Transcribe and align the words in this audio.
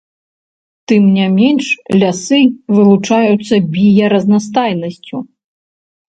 Тым 0.91 1.03
не 1.17 1.27
менш, 1.39 1.65
лясы 1.99 2.39
вылучаюцца 2.79 3.55
біяразнастайнасцю. 3.77 5.17